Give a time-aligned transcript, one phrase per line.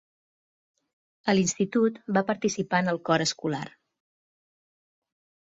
[1.33, 3.61] A l'institut va participar en el cor escolar.